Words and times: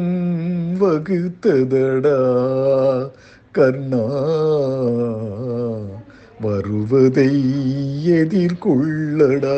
வகுத்ததடா 0.80 2.20
கர்ணா 3.56 4.04
வருவதை 6.42 7.32
எதிர்கொள்ளடா. 8.12 9.58